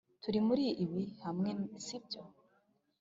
[0.21, 1.49] turi muri ibi hamwe,
[1.85, 2.21] sibyo?